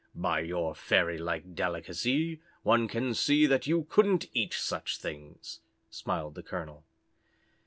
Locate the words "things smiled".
4.97-6.33